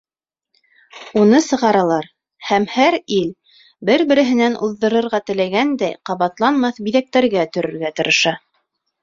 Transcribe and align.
Уны 1.23 1.41
сығаралар, 1.47 2.07
һәм 2.51 2.65
һәр 2.75 2.97
ил, 3.17 3.27
бер-береһенән 3.91 4.57
уҙҙырырға 4.69 5.21
теләгәндәй, 5.29 5.97
ҡабатланмаҫ 6.13 6.83
биҙәктәргә 6.89 7.47
төрөргә 7.55 7.95
тырыша. 8.01 8.37